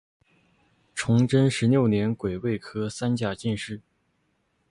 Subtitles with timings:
[0.95, 3.83] 崇祯十六年癸未科三甲进士。